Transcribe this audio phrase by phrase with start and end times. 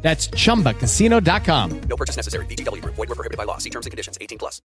[0.00, 1.80] That's chumbacasino.com.
[1.80, 2.46] No purchase necessary.
[2.46, 2.94] VGW Group.
[2.94, 3.58] Void were prohibited by law.
[3.58, 4.16] See terms and conditions.
[4.20, 4.62] 18 plus.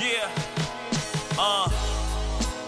[0.00, 0.30] Yeah.
[1.38, 1.90] Uh.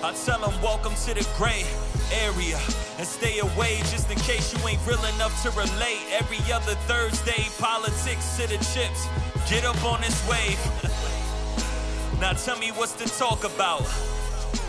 [0.05, 1.65] I tell them welcome to the gray
[2.13, 2.59] area
[2.99, 6.03] and stay away just in case you ain't real enough to relate.
[6.11, 9.07] Every other Thursday, politics to the chips.
[9.49, 10.59] Get up on this wave.
[12.23, 13.83] now tell me what's to talk about.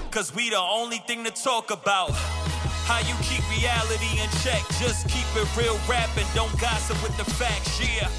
[0.09, 2.09] Cause we the only thing to talk about.
[2.09, 4.63] How you keep reality in check.
[4.79, 7.79] Just keep it real rap and don't gossip with the facts.
[7.79, 8.09] Yeah.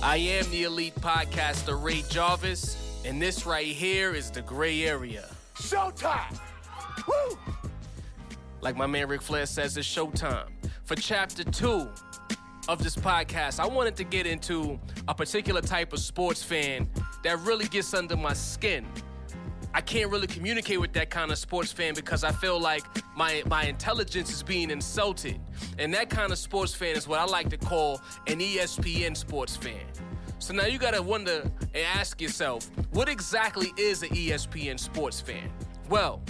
[0.00, 5.28] I am the elite podcaster Ray Jarvis, and this right here is the gray area.
[5.56, 6.38] Showtime!
[7.08, 7.36] Woo!
[8.60, 10.46] Like my man Ric Flair says, it's showtime.
[10.84, 11.88] For chapter two
[12.68, 16.88] of this podcast, I wanted to get into a particular type of sports fan
[17.24, 18.86] that really gets under my skin.
[19.74, 22.84] I can't really communicate with that kind of sports fan because I feel like
[23.16, 25.40] my my intelligence is being insulted.
[25.78, 29.56] And that kind of sports fan is what I like to call an ESPN sports
[29.56, 29.86] fan.
[30.38, 35.50] So now you gotta wonder and ask yourself, what exactly is an ESPN sports fan?
[35.88, 36.20] Well,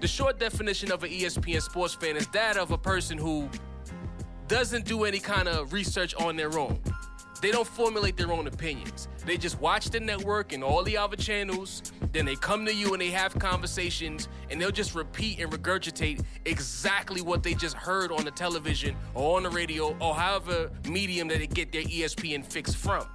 [0.00, 3.48] the short definition of an ESPN sports fan is that of a person who
[4.48, 6.80] doesn't do any kind of research on their own.
[7.40, 9.08] They don't formulate their own opinions.
[9.24, 11.92] They just watch the network and all the other channels.
[12.12, 16.24] Then they come to you and they have conversations and they'll just repeat and regurgitate
[16.46, 21.28] exactly what they just heard on the television or on the radio or however medium
[21.28, 23.06] that they get their ESPN fix from.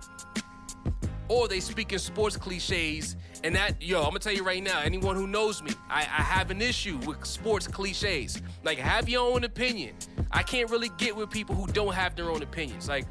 [1.34, 4.82] Or they speak in sports cliches and that, yo, I'm gonna tell you right now,
[4.82, 8.40] anyone who knows me, I, I have an issue with sports cliches.
[8.64, 9.96] Like, have your own opinion.
[10.32, 12.88] I can't really get with people who don't have their own opinions.
[12.88, 13.06] Like,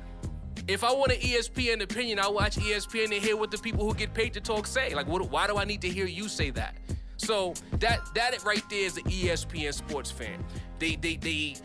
[0.68, 3.92] if I want an ESPN opinion, I watch ESPN and hear what the people who
[3.94, 4.94] get paid to talk say.
[4.94, 6.76] Like, what, why do I need to hear you say that?
[7.16, 10.44] So that that right there is an ESPN sports fan.
[10.78, 11.56] They they they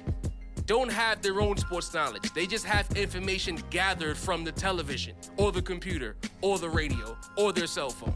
[0.67, 2.31] don't have their own sports knowledge.
[2.33, 7.53] They just have information gathered from the television or the computer or the radio or
[7.53, 8.13] their cell phone.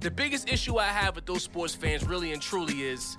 [0.00, 3.16] The biggest issue I have with those sports fans, really and truly, is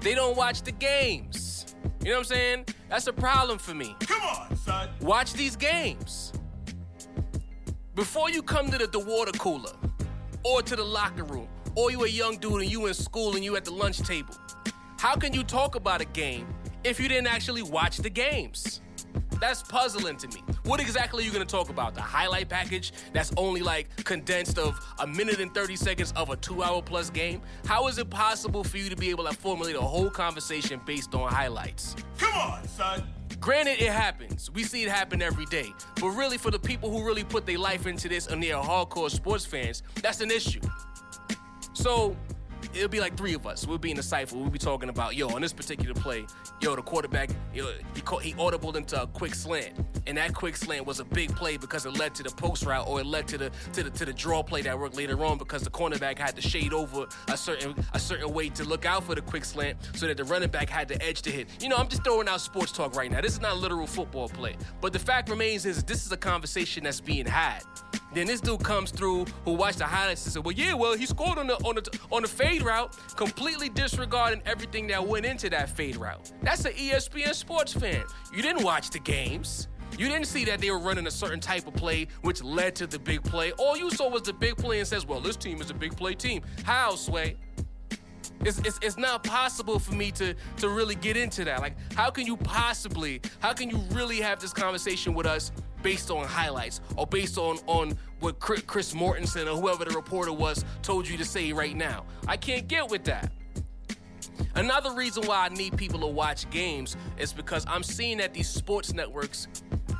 [0.00, 1.74] they don't watch the games.
[2.00, 2.66] You know what I'm saying?
[2.88, 3.96] That's a problem for me.
[4.00, 4.88] Come on, son.
[5.00, 6.32] Watch these games.
[7.96, 9.72] Before you come to the, the water cooler
[10.44, 13.44] or to the locker room, or you a young dude and you in school and
[13.44, 14.34] you at the lunch table,
[14.98, 16.46] how can you talk about a game
[16.84, 18.80] if you didn't actually watch the games?
[19.40, 20.42] That's puzzling to me.
[20.64, 21.94] What exactly are you gonna talk about?
[21.94, 26.36] The highlight package that's only like condensed of a minute and 30 seconds of a
[26.36, 27.42] two hour plus game?
[27.66, 31.14] How is it possible for you to be able to formulate a whole conversation based
[31.14, 31.96] on highlights?
[32.18, 33.02] Come on, son.
[33.38, 34.50] Granted, it happens.
[34.50, 35.72] We see it happen every day.
[36.00, 39.10] But really, for the people who really put their life into this and they're hardcore
[39.10, 40.60] sports fans, that's an issue.
[41.74, 42.16] So
[42.74, 43.66] it'll be like three of us.
[43.66, 44.36] We'll be in the cipher.
[44.36, 46.26] We'll be talking about, yo, on this particular play,
[46.60, 49.74] yo, the quarterback, yo, he caught, he audibled into a quick slant,
[50.06, 52.86] and that quick slant was a big play because it led to the post route
[52.86, 55.38] or it led to the to the to the draw play that worked later on
[55.38, 59.04] because the cornerback had to shade over a certain a certain way to look out
[59.04, 61.48] for the quick slant so that the running back had the edge to hit.
[61.60, 63.20] You know, I'm just throwing out sports talk right now.
[63.20, 66.16] This is not a literal football play, but the fact remains is this is a
[66.16, 67.62] conversation that's being had.
[68.14, 71.04] Then this dude comes through who watched the highlights and said, "Well, yeah, well, he
[71.04, 75.50] scored on the on the on the fade route, completely disregarding everything that went into
[75.50, 78.04] that fade route." That's an ESPN sports fan.
[78.34, 79.68] You didn't watch the games.
[79.98, 82.86] You didn't see that they were running a certain type of play, which led to
[82.86, 83.52] the big play.
[83.52, 85.96] All you saw was the big play and says, "Well, this team is a big
[85.96, 87.36] play team." How, Sway?
[88.40, 91.60] It's, it's, it's not possible for me to to really get into that.
[91.60, 95.52] Like, how can you possibly, how can you really have this conversation with us
[95.86, 100.32] based on highlights or based on on what Chris Chris Mortensen or whoever the reporter
[100.32, 102.04] was told you to say right now?
[102.26, 103.30] I can't get with that.
[104.56, 108.48] Another reason why I need people to watch games is because I'm seeing that these
[108.48, 109.46] sports networks,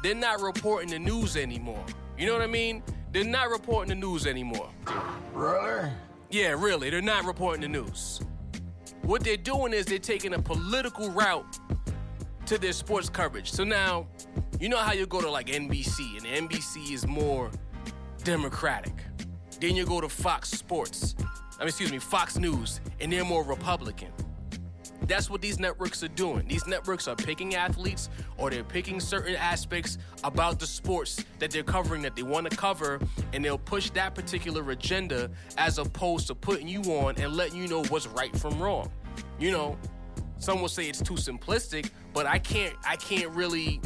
[0.02, 1.84] they're not reporting the news anymore.
[2.18, 2.82] You know what I mean?
[3.12, 4.68] They're not reporting the news anymore.
[5.34, 5.88] Really?
[6.30, 8.20] Yeah, really, they're not reporting the news.
[9.02, 11.60] What they're doing is they're taking a political route
[12.46, 13.50] to their sports coverage.
[13.50, 14.06] So now,
[14.60, 17.50] you know how you go to like NBC, and NBC is more
[18.24, 18.94] democratic.
[19.60, 21.16] Then you go to Fox Sports,
[21.58, 24.12] I mean, excuse me, Fox News, and they're more Republican.
[25.02, 26.46] That's what these networks are doing.
[26.48, 28.08] These networks are picking athletes
[28.38, 32.56] or they're picking certain aspects about the sports that they're covering that they want to
[32.56, 33.00] cover,
[33.32, 37.68] and they'll push that particular agenda as opposed to putting you on and letting you
[37.68, 38.90] know what's right from wrong.
[39.38, 39.78] You know,
[40.38, 43.80] some will say it's too simplistic, but I can't I can't really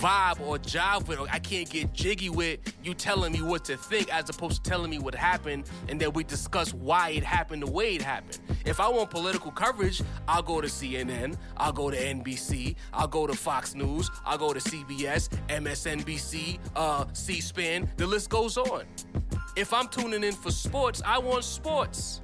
[0.00, 3.76] vibe or jive with, or I can't get jiggy with you telling me what to
[3.76, 7.62] think as opposed to telling me what happened and then we discuss why it happened
[7.62, 8.38] the way it happened.
[8.64, 13.26] If I want political coverage, I'll go to CNN, I'll go to NBC, I'll go
[13.26, 18.84] to Fox News, I'll go to CBS, MSNBC, uh, C SPAN, the list goes on.
[19.56, 22.20] If I'm tuning in for sports, I want sports.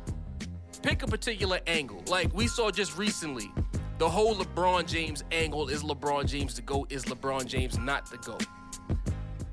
[0.83, 2.03] Pick a particular angle.
[2.09, 3.53] Like we saw just recently,
[3.99, 8.17] the whole LeBron James angle is LeBron James the GOAT, is LeBron James not the
[8.19, 8.47] GOAT.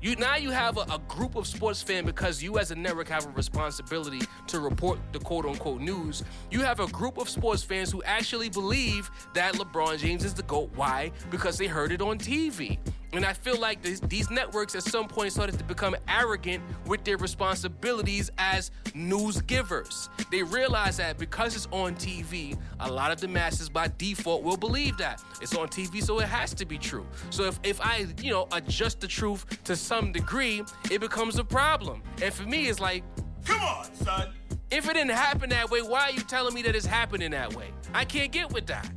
[0.02, 3.06] You now you have a, a, group of sports fans because you as a network
[3.08, 6.24] have a responsibility to report the quote unquote news.
[6.50, 10.42] You have a group of sports fans who actually believe that LeBron James is the
[10.42, 10.70] GOAT.
[10.74, 11.12] Why?
[11.30, 12.78] Because they heard it on TV.
[13.12, 17.02] And I feel like this, these networks at some point started to become arrogant with
[17.04, 20.08] their responsibilities as news givers.
[20.30, 24.56] They realize that because it's on TV, a lot of the masses by default will
[24.56, 25.22] believe that.
[25.42, 27.06] It's on TV, so it has to be true.
[27.30, 31.44] So if, if I, you know, adjust the truth to some degree, it becomes a
[31.44, 32.02] problem.
[32.22, 33.02] And for me, it's like,
[33.44, 34.32] come on, son.
[34.70, 37.54] If it didn't happen that way, why are you telling me that it's happening that
[37.54, 37.72] way?
[37.92, 38.88] I can't get with that.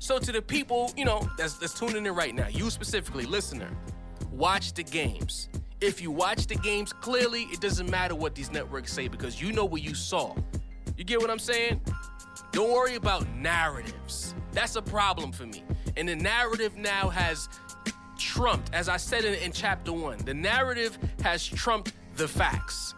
[0.00, 3.70] So to the people, you know, that's, that's tuning in right now, you specifically, listener,
[4.30, 5.48] watch the games.
[5.80, 9.52] If you watch the games clearly, it doesn't matter what these networks say because you
[9.52, 10.34] know what you saw.
[10.96, 11.80] You get what I'm saying?
[12.52, 14.34] Don't worry about narratives.
[14.52, 15.64] That's a problem for me.
[15.96, 17.48] And the narrative now has
[18.16, 22.94] trumped, as I said in, in chapter one, the narrative has trumped the facts.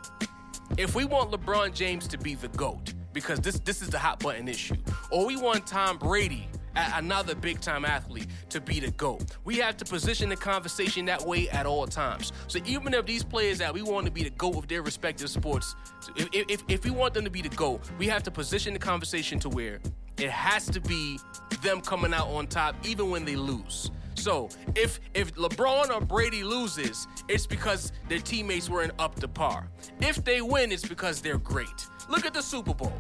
[0.78, 4.20] If we want LeBron James to be the GOAT, because this this is the hot
[4.20, 4.76] button issue,
[5.10, 9.24] or we want Tom Brady another big time athlete to be the GOAT.
[9.44, 12.32] We have to position the conversation that way at all times.
[12.46, 15.30] So even if these players that we want to be the GOAT of their respective
[15.30, 15.74] sports,
[16.16, 18.78] if, if, if we want them to be the GOAT, we have to position the
[18.78, 19.80] conversation to where
[20.18, 21.18] it has to be
[21.62, 23.90] them coming out on top even when they lose.
[24.14, 29.68] So if if LeBron or Brady loses, it's because their teammates weren't up to par.
[30.00, 31.86] If they win, it's because they're great.
[32.08, 32.92] Look at the Super Bowl.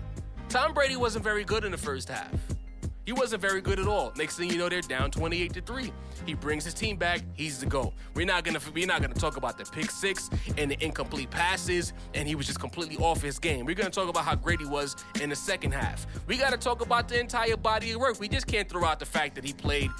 [0.48, 2.32] Tom Brady wasn't very good in the first half.
[3.10, 4.12] He wasn't very good at all.
[4.16, 5.92] Next thing you know, they're down 28 to 3.
[6.26, 7.92] He brings his team back, he's the goal.
[8.14, 11.92] We're not gonna we're not gonna talk about the pick six and the incomplete passes,
[12.14, 13.66] and he was just completely off his game.
[13.66, 16.06] We're gonna talk about how great he was in the second half.
[16.28, 18.20] We gotta talk about the entire body of work.
[18.20, 19.90] We just can't throw out the fact that he played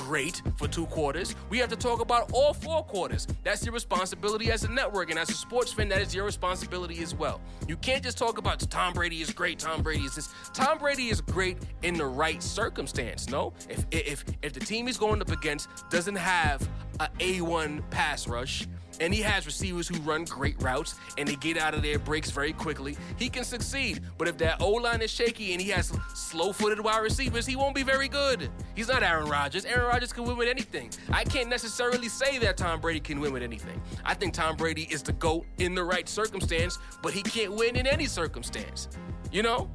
[0.00, 1.34] great for two quarters.
[1.50, 3.26] We have to talk about all four quarters.
[3.44, 7.02] That's your responsibility as a network, and as a sports fan, that is your responsibility
[7.02, 7.40] as well.
[7.66, 10.28] You can't just talk about Tom Brady is great, Tom Brady is this.
[10.52, 13.28] Tom Brady is great in the right circumstance.
[13.28, 16.68] No, if if if the team he's going up against doesn't have
[17.00, 18.66] a A1 pass rush
[19.00, 22.30] and he has receivers who run great routes and they get out of their breaks
[22.30, 24.00] very quickly, he can succeed.
[24.16, 27.56] But if that O line is shaky and he has slow footed wide receivers, he
[27.56, 28.50] won't be very good.
[28.74, 29.64] He's not Aaron Rodgers.
[29.64, 30.90] Aaron Rodgers can win with anything.
[31.10, 33.80] I can't necessarily say that Tom Brady can win with anything.
[34.04, 37.76] I think Tom Brady is the GOAT in the right circumstance, but he can't win
[37.76, 38.88] in any circumstance.
[39.30, 39.70] You know?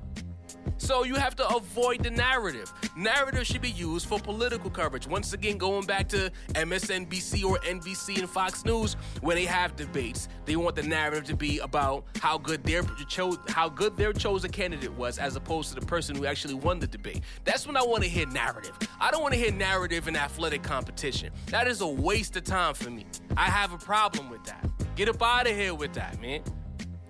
[0.77, 2.73] So you have to avoid the narrative.
[2.95, 5.07] Narrative should be used for political coverage.
[5.07, 10.27] Once again, going back to MSNBC or NBC and Fox News, when they have debates,
[10.45, 14.51] they want the narrative to be about how good their cho- how good their chosen
[14.51, 17.21] candidate was, as opposed to the person who actually won the debate.
[17.43, 18.77] That's when I want to hear narrative.
[18.99, 21.31] I don't want to hear narrative in athletic competition.
[21.47, 23.05] That is a waste of time for me.
[23.37, 24.65] I have a problem with that.
[24.95, 26.41] Get up out of here with that, man.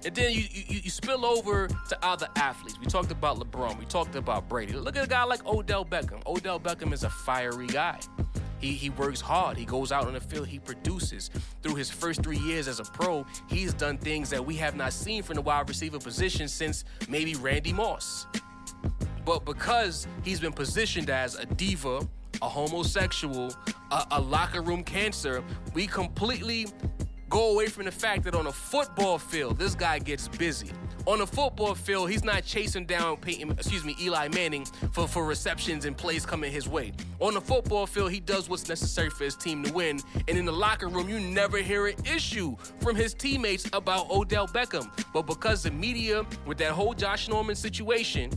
[0.06, 2.80] And then you, you, you spill over to other athletes.
[2.80, 3.80] We talked about LeBron.
[3.80, 4.74] We talked about Brady.
[4.74, 6.26] Look at a guy like Odell Beckham.
[6.26, 8.00] Odell Beckham is a fiery guy.
[8.60, 9.58] He, he works hard.
[9.58, 10.48] He goes out on the field.
[10.48, 11.30] He produces.
[11.62, 14.94] Through his first three years as a pro, he's done things that we have not
[14.94, 18.26] seen from the wide receiver position since maybe Randy Moss.
[19.26, 22.08] But because he's been positioned as a diva,
[22.42, 23.54] a homosexual,
[23.92, 25.44] a, a locker room cancer,
[25.74, 26.68] we completely
[27.34, 30.70] go away from the fact that on a football field, this guy gets busy.
[31.08, 35.26] On a football field, he's not chasing down Peyton, excuse me, Eli Manning for, for
[35.26, 36.94] receptions and plays coming his way.
[37.20, 40.00] On the football field, he does what's necessary for his team to win.
[40.28, 44.48] And in the locker room, you never hear an issue from his teammates about Odell
[44.48, 44.88] Beckham.
[45.12, 48.30] But because the media, with that whole Josh Norman situation,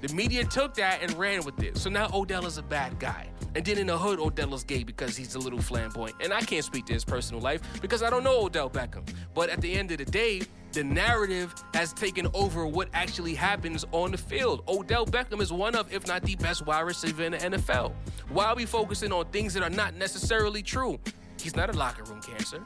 [0.00, 1.76] The media took that and ran with it.
[1.76, 3.28] So now Odell is a bad guy.
[3.54, 6.16] And then in the hood, Odell is gay because he's a little flamboyant.
[6.22, 9.06] And I can't speak to his personal life because I don't know Odell Beckham.
[9.34, 10.42] But at the end of the day,
[10.72, 14.62] the narrative has taken over what actually happens on the field.
[14.68, 17.92] Odell Beckham is one of, if not the best wide receiver in the NFL.
[18.28, 20.98] Why are we focusing on things that are not necessarily true?
[21.40, 22.64] He's not a locker room cancer.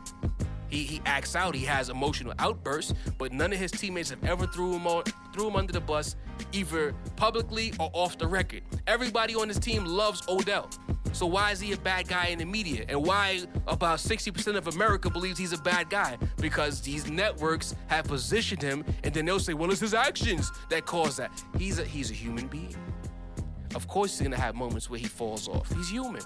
[0.68, 1.54] He, he acts out.
[1.54, 5.48] He has emotional outbursts, but none of his teammates have ever threw him on, threw
[5.48, 6.16] him under the bus,
[6.52, 8.62] either publicly or off the record.
[8.86, 10.70] Everybody on his team loves Odell.
[11.12, 12.84] So why is he a bad guy in the media?
[12.88, 16.18] And why about 60% of America believes he's a bad guy?
[16.40, 20.86] Because these networks have positioned him, and then they'll say, "Well, it's his actions that
[20.86, 22.74] caused that." He's a he's a human being.
[23.76, 25.72] Of course, he's gonna have moments where he falls off.
[25.72, 26.22] He's human.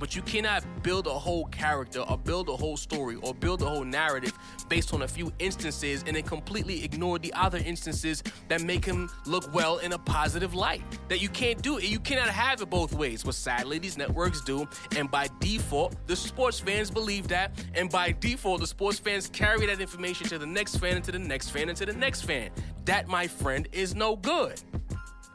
[0.00, 3.66] But you cannot build a whole character or build a whole story or build a
[3.66, 4.32] whole narrative
[4.70, 9.10] based on a few instances and then completely ignore the other instances that make him
[9.26, 10.82] look well in a positive light.
[11.08, 11.84] That you can't do it.
[11.84, 13.22] You cannot have it both ways.
[13.22, 14.66] But sadly, these networks do.
[14.96, 17.52] And by default, the sports fans believe that.
[17.74, 21.12] And by default, the sports fans carry that information to the next fan and to
[21.12, 22.50] the next fan and to the next fan.
[22.86, 24.62] That, my friend, is no good.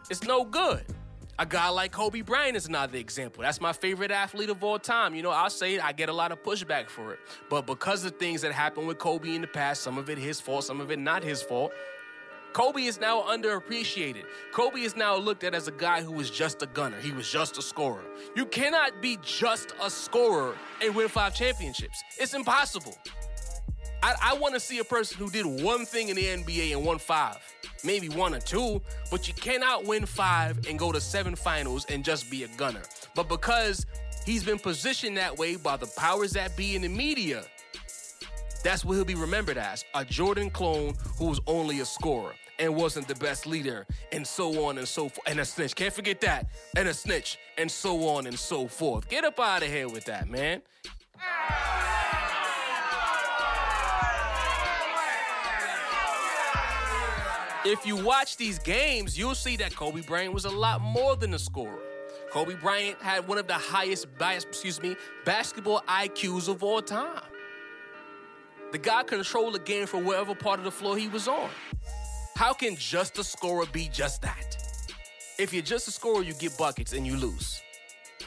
[0.09, 0.85] It's no good.
[1.37, 3.43] A guy like Kobe Bryant is another example.
[3.43, 5.13] That's my favorite athlete of all time.
[5.13, 7.19] You know, I'll say I get a lot of pushback for it.
[7.49, 10.39] But because of things that happened with Kobe in the past, some of it his
[10.39, 11.73] fault, some of it not his fault,
[12.53, 14.23] Kobe is now underappreciated.
[14.53, 17.01] Kobe is now looked at as a guy who was just a gunner.
[17.01, 18.05] He was just a scorer.
[18.33, 22.01] You cannot be just a scorer and win five championships.
[22.17, 22.97] It's impossible.
[24.03, 26.85] I, I want to see a person who did one thing in the NBA and
[26.85, 27.39] won five
[27.85, 32.03] maybe one or two, but you cannot win five and go to seven finals and
[32.03, 32.81] just be a gunner.
[33.13, 33.85] But because
[34.25, 37.45] he's been positioned that way by the powers that be in the media,
[38.63, 42.73] that's what he'll be remembered as a Jordan clone who was only a scorer and
[42.73, 45.27] wasn't the best leader, and so on and so forth.
[45.27, 46.47] And a snitch, can't forget that.
[46.77, 49.09] And a snitch, and so on and so forth.
[49.09, 50.61] Get up out of here with that, man.
[57.67, 61.33] If you watch these games, you'll see that Kobe Bryant was a lot more than
[61.33, 61.79] a scorer.
[62.29, 64.95] Kobe Bryant had one of the highest, excuse me,
[65.25, 67.23] basketball IQs of all time.
[68.71, 71.49] The guy controlled the game from wherever part of the floor he was on.
[72.35, 74.57] How can just a scorer be just that?
[75.39, 77.59] If you're just a scorer, you get buckets and you lose.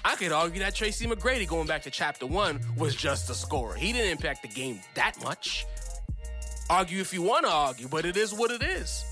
[0.05, 3.77] I could argue that Tracy McGrady, going back to chapter one, was just a scorer.
[3.77, 5.65] He didn't impact the game that much.
[6.69, 9.05] Argue if you want to argue, but it is what it is.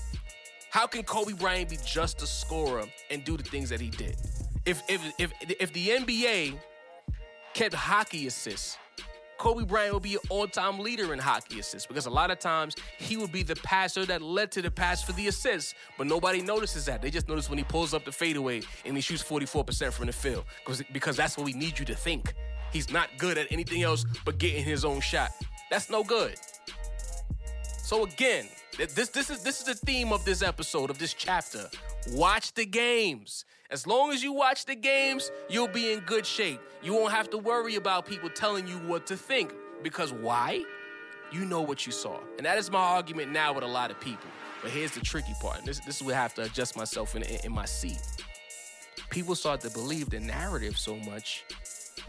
[0.69, 4.17] How can Kobe Bryant be just a scorer and do the things that he did?
[4.65, 6.59] If if if if the NBA
[7.53, 8.77] kept hockey assists,
[9.37, 12.75] Kobe Bryant would be an all-time leader in hockey assists because a lot of times
[12.97, 16.41] he would be the passer that led to the pass for the assists, but nobody
[16.41, 17.01] notices that.
[17.01, 20.13] They just notice when he pulls up the fadeaway and he shoots 44% from the
[20.13, 22.33] field because because that's what we need you to think.
[22.73, 25.31] He's not good at anything else but getting his own shot.
[25.69, 26.35] That's no good.
[27.77, 28.47] So again,
[28.85, 31.69] this this is this is the theme of this episode of this chapter.
[32.11, 33.45] Watch the games.
[33.71, 36.61] As long as you watch the games, you'll be in good shape.
[36.81, 39.53] You won't have to worry about people telling you what to think
[39.83, 40.63] because why?
[41.31, 42.19] You know what you saw.
[42.37, 44.29] And that is my argument now with a lot of people.
[44.61, 45.65] But here's the tricky part.
[45.65, 47.99] This, this is where I have to adjust myself in, in, in my seat.
[49.09, 51.43] People start to believe the narrative so much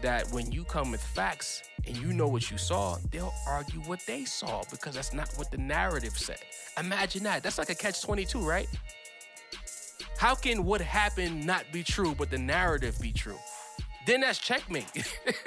[0.01, 3.99] that when you come with facts and you know what you saw, they'll argue what
[4.05, 6.39] they saw because that's not what the narrative said.
[6.77, 7.43] Imagine that.
[7.43, 8.67] That's like a catch 22, right?
[10.17, 13.37] How can what happened not be true, but the narrative be true?
[14.05, 14.85] Then that's checkmate.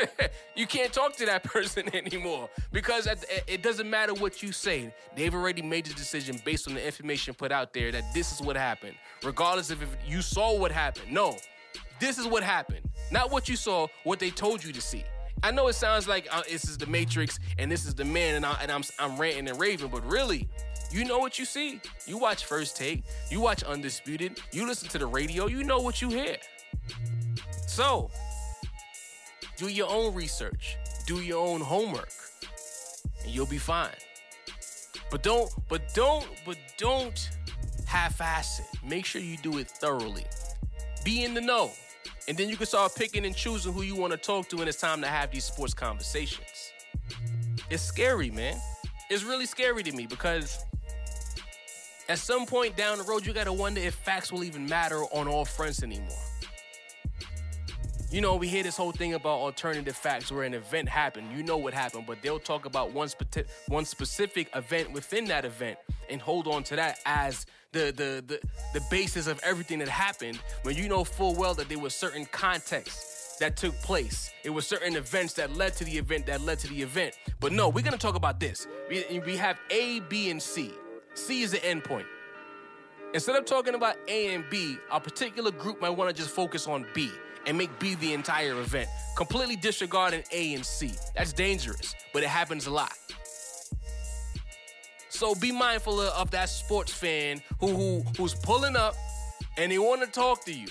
[0.57, 3.09] you can't talk to that person anymore because
[3.47, 4.95] it doesn't matter what you say.
[5.17, 8.41] They've already made the decision based on the information put out there that this is
[8.41, 11.11] what happened, regardless if you saw what happened.
[11.11, 11.37] No,
[12.03, 12.85] this is what happened.
[13.13, 15.05] Not what you saw, what they told you to see.
[15.45, 18.35] I know it sounds like uh, this is the Matrix and this is the man,
[18.35, 20.49] and, I, and I'm I'm ranting and raving, but really,
[20.91, 21.81] you know what you see.
[22.07, 26.03] You watch First Take, you watch Undisputed, you listen to the radio, you know what
[26.03, 26.39] you hear.
[27.69, 28.11] So,
[29.57, 32.13] do your own research, do your own homework,
[33.23, 33.91] and you'll be fine.
[35.09, 37.31] But don't, but don't, but don't
[37.87, 38.67] half-ass it.
[38.85, 40.25] Make sure you do it thoroughly.
[41.05, 41.71] Be in the know.
[42.29, 44.69] And then you can start picking and choosing who you want to talk to when
[44.69, 46.73] it's time to have these sports conversations.
[47.69, 48.61] It's scary, man.
[49.11, 50.65] It's really scary to me because
[52.09, 55.03] at some point down the road, you got to wonder if facts will even matter
[55.13, 56.09] on all fronts anymore.
[58.11, 61.29] You know, we hear this whole thing about alternative facts where an event happened.
[61.35, 65.47] You know what happened, but they'll talk about one, spe- one specific event within that
[65.47, 65.79] event
[66.11, 68.41] and hold on to that as the the the,
[68.75, 72.27] the basis of everything that happened when you know full well that there was certain
[72.27, 74.31] context that took place.
[74.45, 77.19] It was certain events that led to the event that led to the event.
[77.41, 78.67] But no, we're gonna talk about this.
[78.89, 80.73] We, we have A, B, and C.
[81.15, 82.05] C is the endpoint.
[83.15, 86.67] Instead of talking about A and B, a particular group might want to just focus
[86.67, 87.11] on B
[87.47, 90.93] and make B the entire event, completely disregarding A and C.
[91.15, 92.93] That's dangerous, but it happens a lot.
[95.23, 98.97] So be mindful of, of that sports fan who, who who's pulling up
[99.57, 100.67] and they want to talk to you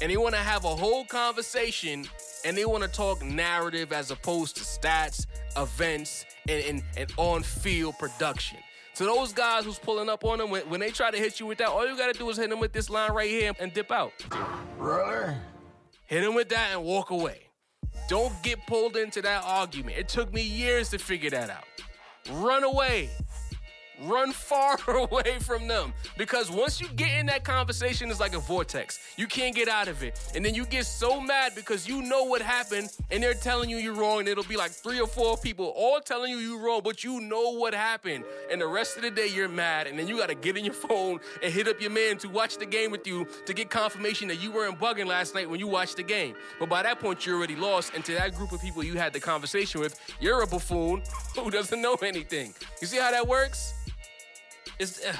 [0.00, 2.06] and they want to have a whole conversation
[2.44, 7.98] and they want to talk narrative as opposed to stats, events, and, and, and on-field
[7.98, 8.58] production.
[8.94, 11.46] So those guys who's pulling up on them, when, when they try to hit you
[11.46, 13.54] with that, all you got to do is hit them with this line right here
[13.58, 14.12] and dip out.
[14.78, 15.36] Brother?
[16.04, 17.48] Hit them with that and walk away.
[18.08, 19.98] Don't get pulled into that argument.
[19.98, 21.64] It took me years to figure that out.
[22.30, 23.10] Run away.
[24.02, 28.38] Run far away from them because once you get in that conversation, it's like a
[28.38, 28.98] vortex.
[29.16, 30.20] You can't get out of it.
[30.34, 33.78] And then you get so mad because you know what happened and they're telling you
[33.78, 34.26] you're wrong.
[34.28, 37.50] It'll be like three or four people all telling you you're wrong, but you know
[37.50, 38.24] what happened.
[38.50, 39.86] And the rest of the day, you're mad.
[39.86, 42.28] And then you got to get in your phone and hit up your man to
[42.28, 45.60] watch the game with you to get confirmation that you weren't bugging last night when
[45.60, 46.34] you watched the game.
[46.58, 47.94] But by that point, you're already lost.
[47.94, 51.02] And to that group of people you had the conversation with, you're a buffoon
[51.36, 52.52] who doesn't know anything.
[52.80, 53.74] You see how that works?
[54.78, 55.14] It's uh,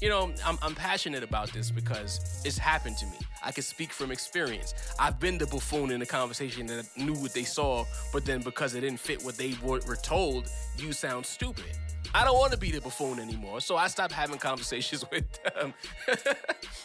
[0.00, 3.18] you know I'm, I'm passionate about this because it's happened to me.
[3.42, 4.74] I can speak from experience.
[4.98, 8.74] I've been the buffoon in a conversation that knew what they saw but then because
[8.74, 11.78] it didn't fit what they were, were told you sound stupid.
[12.14, 15.74] I don't want to be the buffoon anymore so i stopped having conversations with them.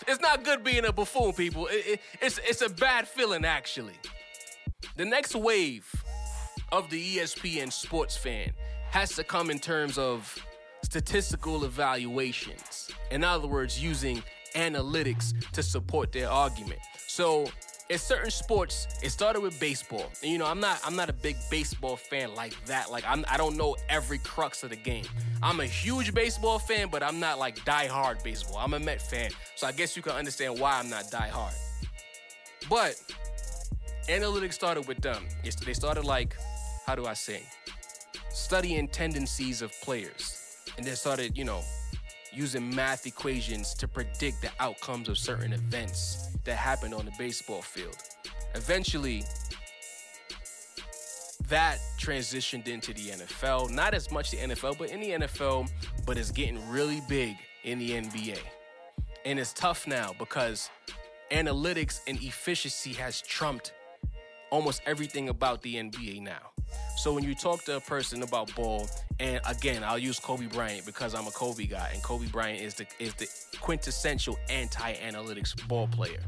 [0.08, 1.68] It's not good being a buffoon people.
[1.68, 3.94] It, it, it's, it's a bad feeling actually.
[4.96, 5.88] The next wave
[6.72, 8.52] of the espn sports fan
[8.90, 10.36] has to come in terms of
[10.84, 12.90] statistical evaluations.
[13.12, 14.24] In other words, using
[14.56, 16.80] analytics to support their argument.
[17.08, 17.48] So
[17.90, 20.12] in certain sports, it started with baseball.
[20.22, 22.92] And you know, I'm not I'm not a big baseball fan like that.
[22.92, 25.06] Like I'm I don't know every crux of the game.
[25.42, 28.58] I'm a huge baseball fan, but I'm not like die-hard baseball.
[28.58, 29.32] I'm a Met fan.
[29.56, 31.54] So I guess you can understand why I'm not die-hard.
[32.70, 33.02] But
[34.08, 35.28] analytics started with them.
[35.44, 36.36] They started like,
[36.86, 37.44] how do I say?
[38.30, 40.39] Studying tendencies of players
[40.80, 41.62] and then started, you know,
[42.32, 47.62] using math equations to predict the outcomes of certain events that happened on the baseball
[47.62, 47.98] field.
[48.56, 49.26] Eventually,
[51.50, 53.70] that transitioned into the NFL.
[53.72, 55.70] Not as much the NFL, but in the NFL,
[56.06, 58.40] but it's getting really big in the NBA.
[59.26, 60.70] And it's tough now because
[61.30, 63.74] analytics and efficiency has trumped
[64.50, 66.52] almost everything about the NBA now.
[66.96, 70.86] So when you talk to a person about ball, and again, I'll use Kobe Bryant
[70.86, 73.28] because I'm a Kobe guy, and Kobe Bryant is the is the
[73.60, 76.22] quintessential anti-analytics ball player.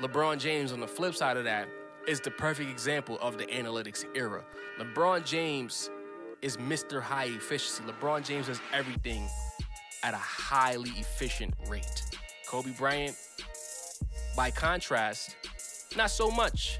[0.00, 1.68] LeBron James, on the flip side of that,
[2.08, 4.44] is the perfect example of the analytics era.
[4.80, 5.90] LeBron James
[6.42, 7.00] is Mr.
[7.00, 7.82] High Efficiency.
[7.84, 9.28] LeBron James does everything
[10.02, 12.02] at a highly efficient rate.
[12.46, 13.16] Kobe Bryant,
[14.36, 15.36] by contrast,
[15.96, 16.78] not so much.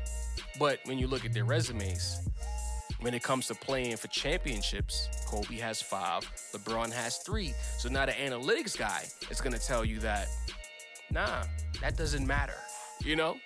[0.59, 2.21] But when you look at their resumes,
[3.01, 7.53] when it comes to playing for championships, Kobe has five, LeBron has three.
[7.79, 10.29] So now the analytics guy is going to tell you that,
[11.11, 11.43] nah,
[11.81, 12.57] that doesn't matter.
[13.05, 13.37] You know?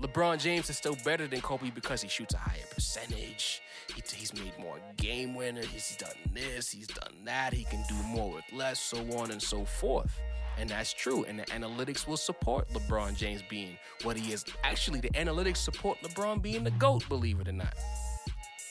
[0.00, 3.60] LeBron James is still better than Kobe because he shoots a higher percentage.
[3.94, 5.66] He, he's made more game winners.
[5.66, 7.52] He's done this, he's done that.
[7.52, 10.18] He can do more with less, so on and so forth.
[10.58, 11.24] And that's true.
[11.24, 14.44] And the analytics will support LeBron James being what he is.
[14.64, 17.74] Actually, the analytics support LeBron being the GOAT, believe it or not.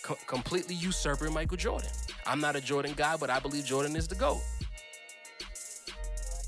[0.04, 1.90] Co- completely usurping Michael Jordan.
[2.26, 4.42] I'm not a Jordan guy, but I believe Jordan is the GOAT.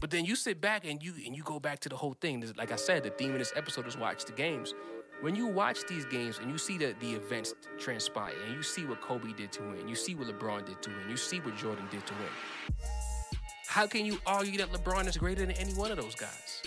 [0.01, 2.43] But then you sit back and you and you go back to the whole thing.
[2.57, 4.73] Like I said, the theme of this episode is watch the games.
[5.21, 8.85] When you watch these games and you see the, the events transpire and you see
[8.85, 11.57] what Kobe did to win, you see what LeBron did to win, you see what
[11.57, 12.87] Jordan did to win
[13.69, 16.63] how can you argue that LeBron is greater than any one of those guys?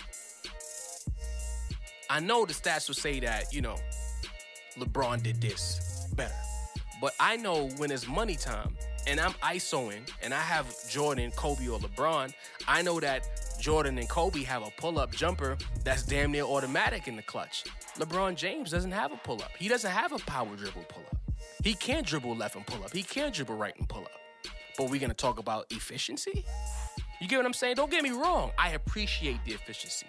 [2.09, 3.75] I know the stats will say that, you know,
[4.79, 6.33] LeBron did this better.
[7.01, 8.77] But I know when it's money time
[9.09, 12.33] and I'm ISOing and I have Jordan, Kobe, or LeBron,
[12.69, 13.29] I know that
[13.61, 17.65] Jordan and Kobe have a pull up jumper that's damn near automatic in the clutch.
[17.99, 19.51] LeBron James doesn't have a pull up.
[19.59, 21.19] He doesn't have a power dribble pull up.
[21.65, 22.93] He can't dribble left and pull up.
[22.93, 24.22] He can't dribble right and pull up.
[24.77, 26.45] But we're gonna talk about efficiency?
[27.21, 27.77] You get what I'm saying?
[27.77, 28.51] Don't get me wrong.
[28.59, 30.07] I appreciate the efficiency.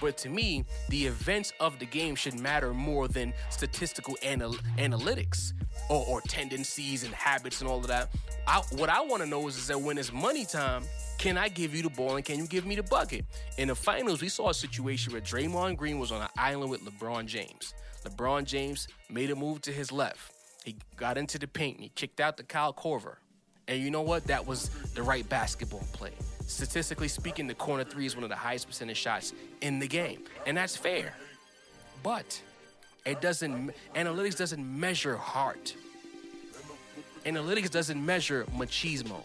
[0.00, 5.52] But to me, the events of the game should matter more than statistical anal- analytics
[5.88, 8.10] or, or tendencies and habits and all of that.
[8.46, 10.84] I, what I want to know is, is that when it's money time,
[11.18, 13.24] can I give you the ball and can you give me the bucket?
[13.58, 16.82] In the finals, we saw a situation where Draymond Green was on an island with
[16.84, 17.74] LeBron James.
[18.04, 20.32] LeBron James made a move to his left.
[20.64, 23.16] He got into the paint and he kicked out the Kyle Korver.
[23.70, 24.26] And you know what?
[24.26, 26.10] That was the right basketball play.
[26.46, 30.24] Statistically speaking, the corner three is one of the highest percentage shots in the game.
[30.44, 31.14] And that's fair.
[32.02, 32.42] But
[33.06, 35.76] it doesn't analytics doesn't measure heart.
[37.24, 39.24] Analytics doesn't measure machismo.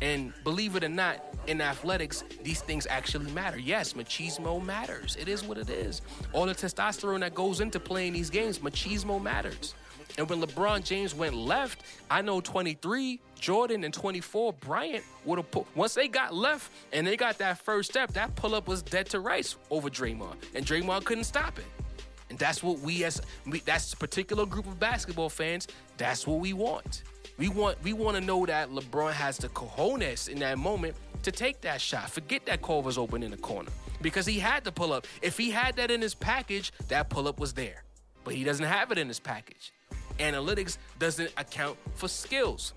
[0.00, 3.58] And believe it or not, in athletics, these things actually matter.
[3.58, 5.16] Yes, machismo matters.
[5.20, 6.00] It is what it is.
[6.32, 9.74] All the testosterone that goes into playing these games, machismo matters.
[10.16, 15.50] And when LeBron James went left, I know 23, Jordan, and 24, Bryant would have
[15.50, 15.66] put.
[15.74, 19.06] Once they got left and they got that first step, that pull up was dead
[19.06, 21.64] to rights over Draymond, and Draymond couldn't stop it.
[22.30, 25.68] And that's what we as we, that's a particular group of basketball fans.
[25.98, 27.02] That's what we want.
[27.36, 31.32] We want we want to know that LeBron has the cojones in that moment to
[31.32, 32.10] take that shot.
[32.10, 35.06] Forget that Korver's open in the corner because he had to pull up.
[35.22, 37.84] If he had that in his package, that pull up was there.
[38.24, 39.72] But he doesn't have it in his package.
[40.18, 42.72] Analytics doesn't account for skills.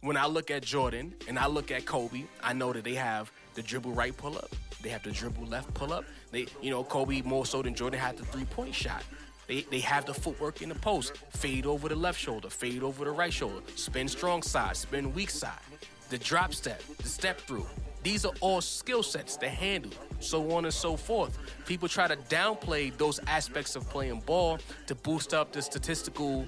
[0.00, 3.32] When I look at Jordan and I look at Kobe, I know that they have
[3.54, 4.54] the dribble right pull up.
[4.80, 6.04] They have the dribble left pull up.
[6.30, 9.02] They, you know, Kobe more so than Jordan had the three point shot.
[9.48, 11.16] They, they have the footwork in the post.
[11.30, 15.30] Fade over the left shoulder, fade over the right shoulder, spin strong side, spin weak
[15.30, 15.58] side,
[16.10, 17.66] the drop step, the step through.
[18.08, 21.38] These are all skill sets to handle, so on and so forth.
[21.66, 26.46] People try to downplay those aspects of playing ball to boost up the statistical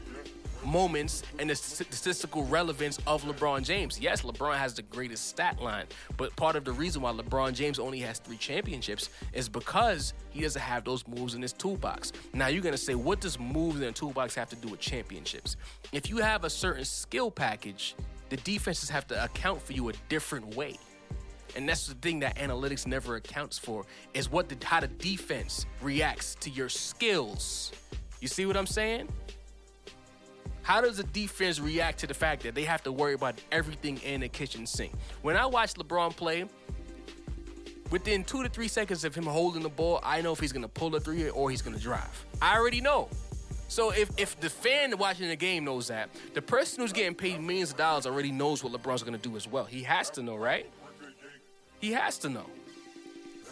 [0.64, 4.00] moments and the statistical relevance of LeBron James.
[4.00, 5.84] Yes, LeBron has the greatest stat line,
[6.16, 10.40] but part of the reason why LeBron James only has three championships is because he
[10.40, 12.14] doesn't have those moves in his toolbox.
[12.32, 15.58] Now you're gonna say, what does moves in a toolbox have to do with championships?
[15.92, 17.96] If you have a certain skill package,
[18.30, 20.78] the defenses have to account for you a different way.
[21.56, 23.84] And that's the thing that analytics never accounts for
[24.14, 27.72] is what the, how the defense reacts to your skills.
[28.20, 29.08] You see what I'm saying?
[30.62, 33.98] How does the defense react to the fact that they have to worry about everything
[33.98, 34.92] in the kitchen sink?
[35.22, 36.44] When I watch LeBron play,
[37.90, 40.68] within two to three seconds of him holding the ball, I know if he's gonna
[40.68, 42.26] pull a three or he's gonna drive.
[42.40, 43.08] I already know.
[43.68, 47.40] So if, if the fan watching the game knows that, the person who's getting paid
[47.40, 49.64] millions of dollars already knows what LeBron's gonna do as well.
[49.64, 50.66] He has to know, right?
[51.80, 52.46] He has to know.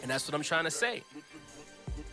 [0.02, 1.02] And that's what I'm trying to say.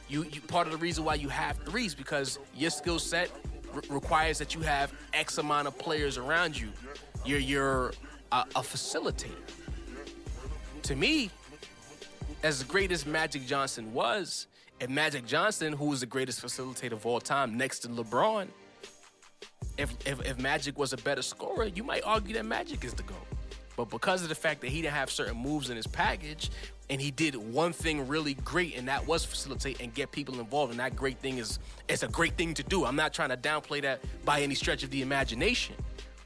[0.08, 3.30] You, you part of the reason why you have threes because your skill set
[3.74, 6.70] re- requires that you have X amount of players around you.
[7.26, 7.94] You're you're
[8.32, 9.32] a, a facilitator.
[10.84, 11.32] To me,
[12.44, 14.48] as great as Magic Johnson was,
[14.80, 18.48] and Magic Johnson, who was the greatest facilitator of all time, next to LeBron,
[19.78, 23.04] if, if if Magic was a better scorer, you might argue that Magic is the
[23.04, 23.35] GOAT.
[23.76, 26.50] But because of the fact that he didn't have certain moves in his package,
[26.90, 30.72] and he did one thing really great, and that was facilitate and get people involved.
[30.72, 32.86] And that great thing is it's a great thing to do.
[32.86, 35.76] I'm not trying to downplay that by any stretch of the imagination.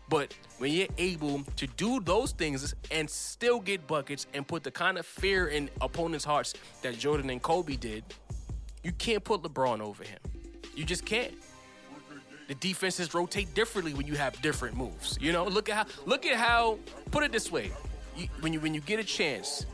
[0.10, 4.72] But when you're able to do those things and still get buckets and put the
[4.72, 8.04] kind of fear in opponents' hearts that Jordan and Kobe did,
[8.84, 10.20] you can't put LeBron over him.
[10.76, 11.34] You just can't.
[12.50, 15.20] The defenses rotate differently when you have different moves.
[15.22, 16.80] You know, look at how look at how
[17.12, 17.72] put it this way.
[18.18, 19.68] You, when you when you get a chance,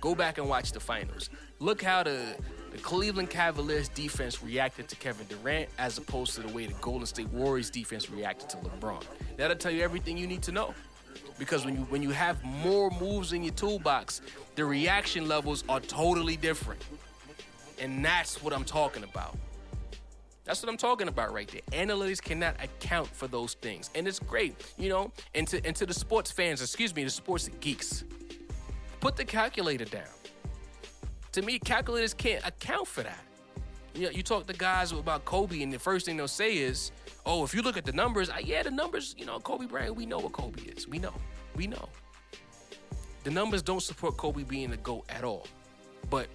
[0.00, 1.28] go back and watch the finals.
[1.58, 2.34] Look how the
[2.72, 7.04] the Cleveland Cavaliers defense reacted to Kevin Durant as opposed to the way the Golden
[7.04, 9.04] State Warriors defense reacted to LeBron.
[9.36, 10.72] That'll tell you everything you need to know.
[11.38, 14.22] Because when you when you have more moves in your toolbox,
[14.54, 16.82] the reaction levels are totally different.
[17.78, 19.36] And that's what I'm talking about.
[20.46, 21.86] That's what I'm talking about right there.
[21.86, 23.90] Analytics cannot account for those things.
[23.96, 27.10] And it's great, you know, and to, and to the sports fans, excuse me, the
[27.10, 28.04] sports geeks,
[29.00, 30.04] put the calculator down.
[31.32, 33.18] To me, calculators can't account for that.
[33.94, 36.92] You know, you talk to guys about Kobe, and the first thing they'll say is,
[37.24, 39.14] "Oh, if you look at the numbers, I, yeah, the numbers.
[39.18, 39.96] You know, Kobe Bryant.
[39.96, 40.86] We know what Kobe is.
[40.86, 41.14] We know.
[41.54, 41.88] We know.
[43.24, 45.46] The numbers don't support Kobe being the goat at all,
[46.10, 46.28] but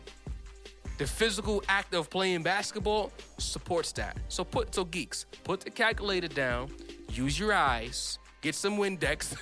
[1.02, 4.16] the physical act of playing basketball supports that.
[4.28, 6.70] So put so geeks, put the calculator down,
[7.10, 9.36] use your eyes, get some Windex,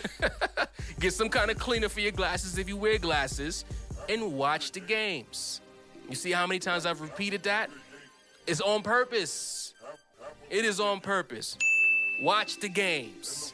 [1.01, 3.65] get some kind of cleaner for your glasses if you wear glasses,
[4.07, 5.59] and watch the games.
[6.07, 7.69] You see how many times I've repeated that?
[8.47, 9.73] It's on purpose.
[10.49, 11.57] It is on purpose.
[12.21, 13.53] Watch the games.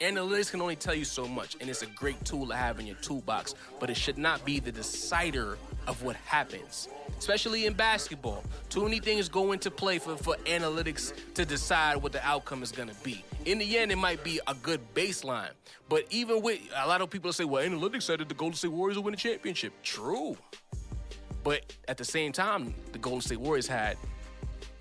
[0.00, 2.86] Analytics can only tell you so much, and it's a great tool to have in
[2.86, 6.88] your toolbox, but it should not be the decider of what happens.
[7.18, 8.42] Especially in basketball.
[8.68, 12.72] Too many things go into play for, for analytics to decide what the outcome is
[12.72, 13.24] going to be.
[13.44, 15.50] In the end, it might be a good baseline.
[15.88, 18.72] But even with a lot of people say, well, analytics said that the Golden State
[18.72, 19.72] Warriors will win a championship.
[19.82, 20.36] True.
[21.44, 23.96] But at the same time, the Golden State Warriors had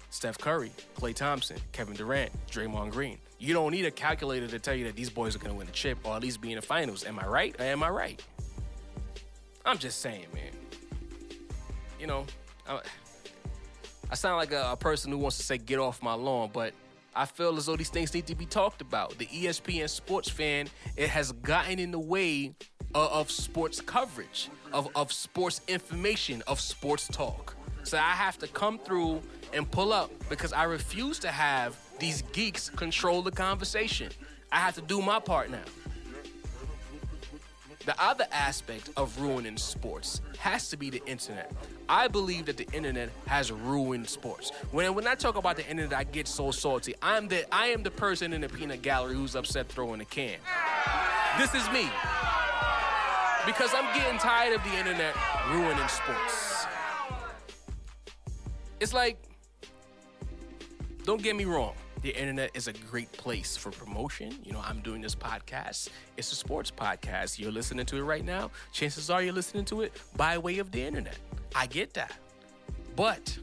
[0.10, 3.20] Steph Curry, Klay Thompson, Kevin Durant, Draymond Green.
[3.44, 5.68] You don't need a calculator to tell you that these boys are going to win
[5.68, 7.04] a chip or at least be in the finals.
[7.04, 8.24] Am I right or am I right?
[9.66, 10.54] I'm just saying, man.
[12.00, 12.26] You know,
[12.66, 12.80] I,
[14.10, 16.74] I sound like a, a person who wants to say, get off my lawn, but
[17.14, 19.18] I feel as though these things need to be talked about.
[19.18, 22.56] The ESPN sports fan, it has gotten in the way
[22.96, 27.58] of, of sports coverage, of, of sports information, of sports talk.
[27.84, 29.22] So I have to come through
[29.54, 34.10] and pull up because I refuse to have these geeks control the conversation.
[34.52, 35.64] I have to do my part now.
[37.86, 41.52] The other aspect of ruining sports has to be the internet.
[41.90, 44.52] I believe that the internet has ruined sports.
[44.72, 46.96] When, when I talk about the internet, I get so salty.
[47.02, 50.38] I'm the I am the person in the peanut gallery who's upset throwing a can.
[51.38, 51.90] This is me.
[53.46, 55.14] Because I'm getting tired of the internet
[55.52, 56.53] ruining sports.
[58.84, 59.18] It's like,
[61.06, 61.74] don't get me wrong.
[62.02, 64.36] The internet is a great place for promotion.
[64.44, 65.88] You know, I'm doing this podcast.
[66.18, 67.40] It's a sports podcast.
[67.40, 68.52] You're listening to it right now.
[68.74, 71.18] Chances are you're listening to it by way of the internet.
[71.56, 72.12] I get that.
[72.98, 73.38] But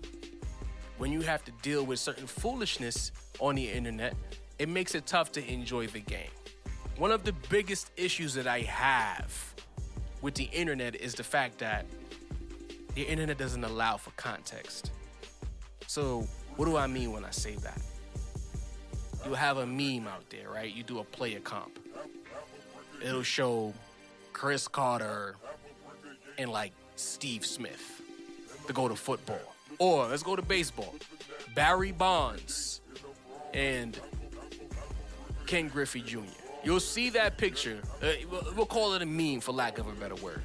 [0.98, 4.14] when you have to deal with certain foolishness on the internet,
[4.58, 6.28] it makes it tough to enjoy the game.
[6.98, 9.54] One of the biggest issues that I have
[10.20, 11.86] with the internet is the fact that
[12.94, 14.90] the internet doesn't allow for context.
[15.90, 16.24] So,
[16.54, 17.82] what do I mean when I say that?
[19.26, 20.72] You have a meme out there, right?
[20.72, 21.80] You do a player comp.
[23.04, 23.74] It'll show
[24.32, 25.34] Cris Carter
[26.38, 28.02] and like Steve Smith
[28.68, 29.40] to go to football.
[29.80, 30.94] Or let's go to baseball.
[31.56, 32.82] Barry Bonds
[33.52, 33.98] and
[35.48, 36.20] Ken Griffey Jr.
[36.62, 37.80] You'll see that picture.
[38.00, 40.42] Uh, we'll- call it a meme for lack of a better word.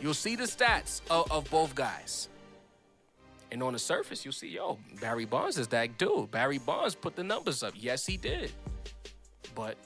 [0.00, 2.30] You'll see the stats of, of both guys.
[3.50, 6.30] And on the surface, you'll see, yo, Barry Bonds is that dude.
[6.30, 7.72] Barry Bonds put the numbers up.
[7.76, 8.52] Yes, he did.
[9.54, 9.76] But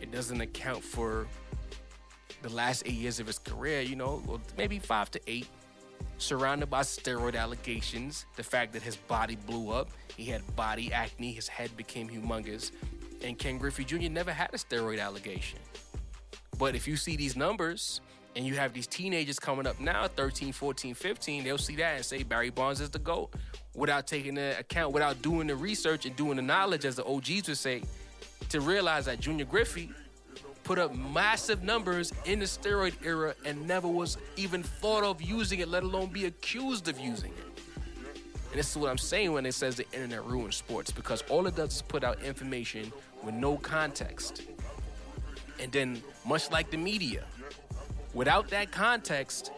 [0.00, 1.26] it doesn't account for
[2.42, 5.46] the last eight years of his career, you know, maybe five to eight,
[6.18, 11.32] surrounded by steroid allegations, the fact that his body blew up, he had body acne,
[11.32, 12.72] his head became humongous,
[13.22, 14.08] and Ken Griffey Jr.
[14.10, 15.60] never had a steroid allegation.
[16.58, 18.00] But if you see these numbers
[18.34, 22.04] and you have these teenagers coming up now, 13, 14, 15, they'll see that and
[22.04, 23.34] say Barry Bonds is the GOAT
[23.74, 27.48] without taking into account, without doing the research and doing the knowledge, as the OGs
[27.48, 27.82] would say,
[28.48, 29.90] to realize that Junior Griffey
[30.64, 35.60] put up massive numbers in the steroid era and never was even thought of using
[35.60, 37.62] it, let alone be accused of using it.
[38.50, 41.46] And this is what I'm saying when it says the internet ruins sports, because all
[41.46, 42.92] it does is put out information
[43.22, 44.42] with no context.
[45.58, 47.24] And then, much like the media,
[48.14, 49.50] without that context,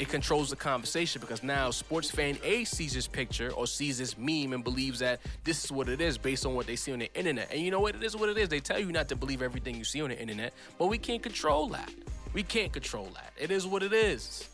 [0.00, 4.16] it controls the conversation because now sports fan A sees this picture or sees this
[4.16, 7.00] meme and believes that this is what it is based on what they see on
[7.00, 7.52] the internet.
[7.52, 7.94] And you know what?
[7.94, 8.48] It is what it is.
[8.48, 11.22] They tell you not to believe everything you see on the internet, but we can't
[11.22, 11.92] control that.
[12.32, 13.32] We can't control that.
[13.36, 14.48] It is what it is.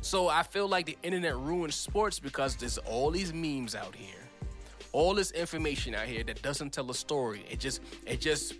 [0.00, 4.22] So I feel like the internet ruins sports because there's all these memes out here,
[4.92, 7.44] all this information out here that doesn't tell a story.
[7.50, 8.54] It just, it just,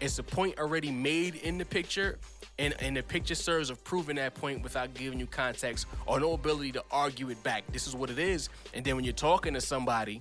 [0.00, 2.18] it's a point already made in the picture,
[2.58, 6.32] and, and the picture serves of proving that point without giving you context or no
[6.32, 7.64] ability to argue it back.
[7.72, 8.48] This is what it is.
[8.74, 10.20] And then when you're talking to somebody,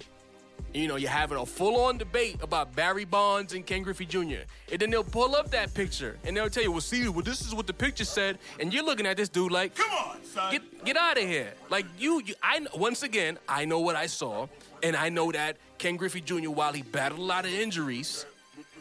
[0.74, 4.44] you know, you're having a full-on debate about Barry Bonds and Ken Griffey Jr.
[4.72, 7.42] And then they'll pull up that picture and they'll tell you, well, see, well, this
[7.42, 8.40] is what the picture said.
[8.60, 10.52] And you're looking at this dude like, come on, son.
[10.52, 11.54] Get, get out of here.
[11.70, 14.48] Like you, you I once again, I know what I saw.
[14.84, 18.26] And I know that Ken Griffey Jr., while he battled a lot of injuries,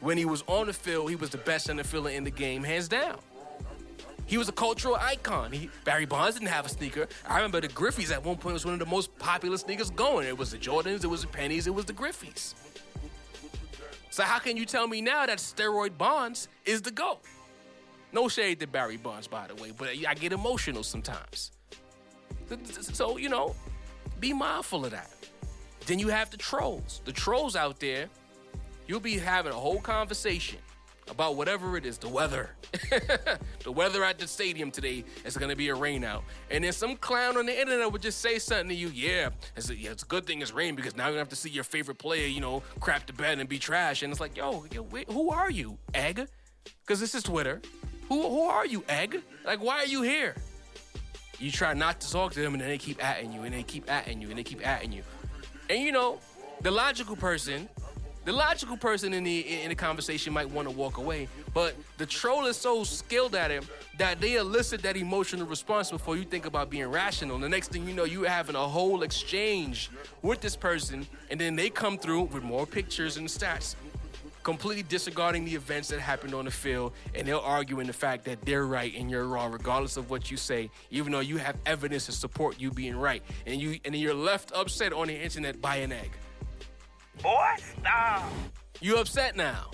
[0.04, 2.62] when he was on the field, he was the best center fielder in the game,
[2.62, 3.18] hands down.
[4.26, 5.50] He was a cultural icon.
[5.50, 7.08] He, Barry Bonds didn't have a sneaker.
[7.26, 10.26] I remember the Griffeys at one point was one of the most popular sneakers going.
[10.26, 12.54] It was the Jordans, it was the Pennies, it was the Griffeys.
[14.10, 17.20] So how can you tell me now that steroid Bonds is the GOAT?
[18.12, 21.50] No shade to Barry Bonds, by the way, but I get emotional sometimes.
[22.70, 23.54] So, you know,
[24.20, 25.10] be mindful of that.
[25.86, 27.02] Then you have the trolls.
[27.04, 28.08] The trolls out there,
[28.86, 30.58] you'll be having a whole conversation
[31.10, 32.50] about whatever it is, the weather.
[33.62, 36.24] the weather at the stadium today is going to be a rain out.
[36.50, 39.70] And then some clown on the internet would just say something to you, yeah, it's
[39.70, 41.50] a, yeah, it's a good thing it's rain because now you're gonna have to see
[41.50, 44.02] your favorite player, you know, crap the bed and be trash.
[44.02, 46.26] And it's like, yo, yo wait, who are you, egg?
[46.80, 47.60] Because this is Twitter.
[48.08, 49.22] Who, who are you, egg?
[49.44, 50.34] Like, why are you here?
[51.38, 53.62] You try not to talk to them, and then they keep atting you, and they
[53.62, 55.02] keep atting you, and they keep atting you.
[55.68, 56.20] And you know,
[56.60, 57.68] the logical person
[58.24, 62.06] the logical person in the in the conversation might want to walk away, but the
[62.06, 63.64] troll is so skilled at it
[63.98, 67.38] that they elicit that emotional response before you think about being rational.
[67.38, 69.90] The next thing you know, you're having a whole exchange
[70.22, 73.74] with this person, and then they come through with more pictures and stats,
[74.42, 78.24] completely disregarding the events that happened on the field, and they'll argue in the fact
[78.24, 81.56] that they're right and you're wrong, regardless of what you say, even though you have
[81.66, 85.60] evidence to support you being right, and you and you're left upset on the internet
[85.60, 86.10] by an egg.
[87.22, 88.30] Boy, stop.
[88.80, 89.70] You upset now.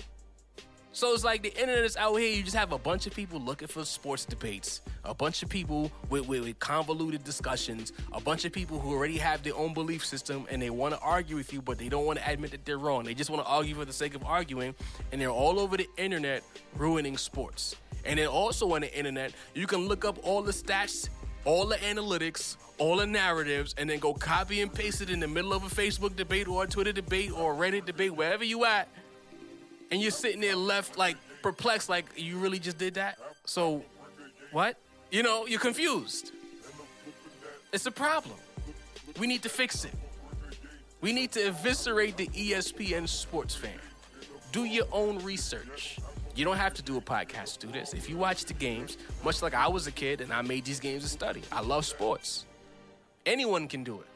[0.93, 2.35] So it's like the internet is out here.
[2.35, 5.89] You just have a bunch of people looking for sports debates, a bunch of people
[6.09, 10.05] with, with, with, convoluted discussions, a bunch of people who already have their own belief
[10.05, 12.65] system and they want to argue with you, but they don't want to admit that
[12.65, 13.05] they're wrong.
[13.05, 14.75] They just want to argue for the sake of arguing,
[15.13, 16.43] and they're all over the internet
[16.75, 17.77] ruining sports.
[18.03, 21.07] And then also on the internet, you can look up all the stats,
[21.45, 25.27] all the analytics, all the narratives, and then go copy and paste it in the
[25.27, 28.65] middle of a Facebook debate or a Twitter debate or a Reddit debate, wherever you
[28.65, 28.87] at,
[29.91, 33.17] and you're sitting there left like perplexed, like you really just did that.
[33.45, 33.83] So,
[34.51, 34.77] what?
[35.11, 36.31] You know, you're confused.
[37.73, 38.35] It's a problem.
[39.19, 39.93] We need to fix it.
[41.01, 43.79] We need to eviscerate the ESPN sports fan.
[44.51, 45.97] Do your own research.
[46.35, 47.93] You don't have to do a podcast to do this.
[47.93, 50.79] If you watch the games, much like I was a kid and I made these
[50.79, 52.45] games to study, I love sports.
[53.25, 54.07] Anyone can do it.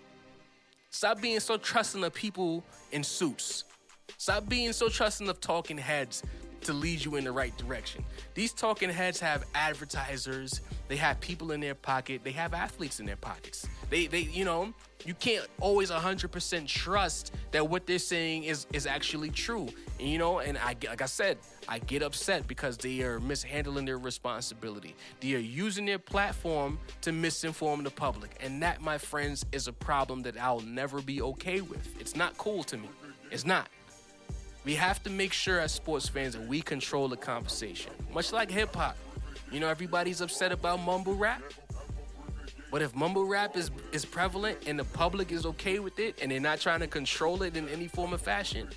[0.90, 3.66] Stop being so trusting of people in suits.
[4.18, 6.24] Stop being so trusting of talking heads
[6.62, 8.04] to lead you in the right direction.
[8.34, 13.06] These talking heads have advertisers, they have people in their pocket, they have athletes in
[13.06, 13.68] their pockets.
[13.90, 14.74] They they you know,
[15.06, 19.68] you can't always 100% trust that what they're saying is is actually true.
[20.00, 23.86] And, you know, and I like I said, I get upset because they are mishandling
[23.86, 24.96] their responsibility.
[25.20, 28.38] They are using their platform to misinform the public.
[28.42, 32.00] And that, my friends, is a problem that I'll never be okay with.
[32.00, 32.90] It's not cool to me.
[33.32, 33.68] It's not.
[34.64, 37.92] We have to make sure as sports fans that we control the conversation.
[38.14, 38.98] Much like hip hop.
[39.52, 41.42] You know, everybody's upset about mumble rap.
[42.72, 46.32] But if mumble rap is, is prevalent and the public is okay with it and
[46.32, 48.68] they're not trying to control it in any form of fashion,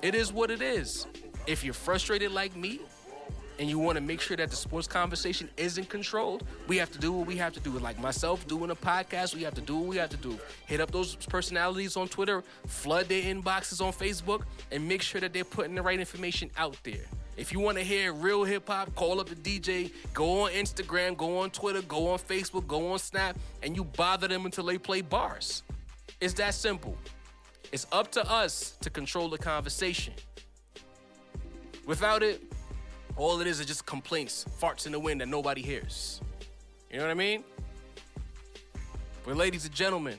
[0.00, 1.06] it is what it is.
[1.46, 2.80] If you're frustrated like me
[3.58, 6.98] and you want to make sure that the sports conversation isn't controlled, we have to
[6.98, 7.70] do what we have to do.
[7.70, 10.38] Like myself doing a podcast, we have to do what we have to do.
[10.66, 15.34] Hit up those personalities on Twitter, flood their inboxes on Facebook, and make sure that
[15.34, 17.04] they're putting the right information out there.
[17.36, 21.14] If you want to hear real hip hop, call up the DJ, go on Instagram,
[21.14, 24.78] go on Twitter, go on Facebook, go on Snap, and you bother them until they
[24.78, 25.62] play bars.
[26.22, 26.96] It's that simple.
[27.70, 30.14] It's up to us to control the conversation.
[31.86, 32.42] Without it,
[33.16, 36.20] all it is is just complaints, farts in the wind that nobody hears.
[36.90, 37.44] You know what I mean?
[39.24, 40.18] But, ladies and gentlemen,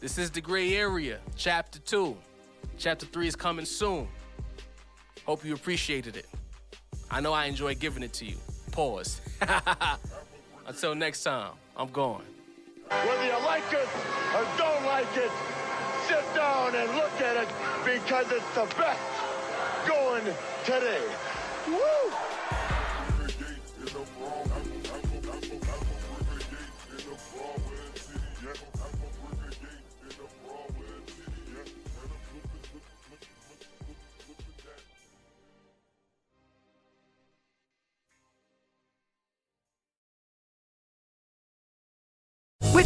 [0.00, 2.16] this is the gray area, chapter two.
[2.78, 4.08] Chapter three is coming soon.
[5.24, 6.26] Hope you appreciated it.
[7.10, 8.36] I know I enjoy giving it to you.
[8.72, 9.20] Pause.
[10.66, 12.26] Until next time, I'm going.
[12.88, 13.88] Whether you like it
[14.34, 15.30] or don't like it,
[16.06, 17.48] sit down and look at it
[17.84, 19.15] because it's the best
[20.64, 21.02] today.
[21.68, 21.95] Woo!